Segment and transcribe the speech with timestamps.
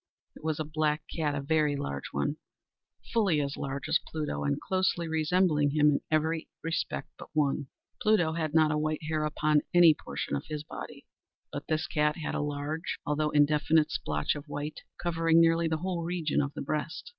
[0.35, 5.69] It was a black cat—a very large one—fully as large as Pluto, and closely resembling
[5.69, 7.67] him in every respect but one.
[8.01, 11.05] Pluto had not a white hair upon any portion of his body;
[11.53, 16.03] but this cat had a large, although indefinite splotch of white, covering nearly the whole
[16.03, 17.09] region of the breast.